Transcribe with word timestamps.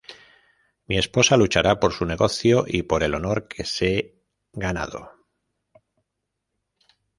Mi 0.87 0.97
esposa 0.97 1.37
luchará 1.37 1.79
por 1.79 1.93
su 1.93 2.05
negocio 2.07 2.63
y 2.65 2.81
por 2.81 3.03
el 3.03 3.13
honor 3.13 3.47
que 3.47 3.65
se 3.65 4.15
ganado. 4.51 5.11